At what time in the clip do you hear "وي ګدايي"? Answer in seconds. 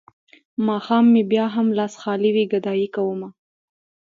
2.35-2.87